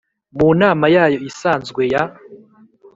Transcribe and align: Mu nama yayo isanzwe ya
Mu 0.37 0.47
nama 0.61 0.85
yayo 0.95 1.17
isanzwe 1.29 1.81
ya 1.93 2.03